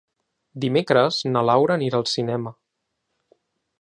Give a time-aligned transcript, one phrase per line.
[0.63, 2.55] Dimecres na Laura anirà al cinema.